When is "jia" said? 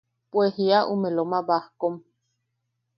0.55-0.79